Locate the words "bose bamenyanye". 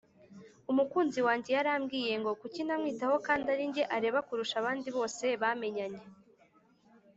4.97-6.03